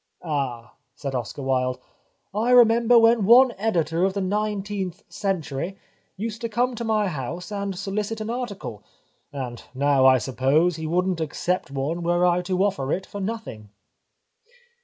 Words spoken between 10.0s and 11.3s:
I suppose he wouldn't